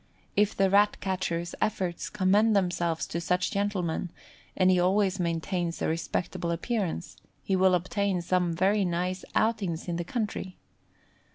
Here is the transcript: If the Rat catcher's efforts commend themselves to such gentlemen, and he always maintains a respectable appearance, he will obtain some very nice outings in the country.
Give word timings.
If 0.35 0.57
the 0.57 0.71
Rat 0.71 0.99
catcher's 0.99 1.53
efforts 1.61 2.09
commend 2.09 2.55
themselves 2.55 3.05
to 3.05 3.21
such 3.21 3.51
gentlemen, 3.51 4.09
and 4.57 4.71
he 4.71 4.79
always 4.79 5.19
maintains 5.19 5.79
a 5.79 5.87
respectable 5.87 6.49
appearance, 6.49 7.17
he 7.43 7.55
will 7.55 7.75
obtain 7.75 8.23
some 8.23 8.51
very 8.51 8.83
nice 8.83 9.23
outings 9.35 9.87
in 9.87 9.97
the 9.97 10.03
country. 10.03 10.57